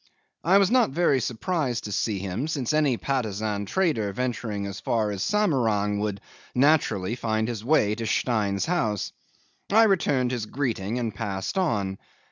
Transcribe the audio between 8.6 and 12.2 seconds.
house. I returned his greeting and passed on.